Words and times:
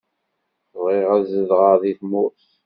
Bɣiɣ 0.81 1.07
ad 1.15 1.23
zedɣeɣ 1.33 1.73
deg 1.81 1.95
tmurt. 1.99 2.47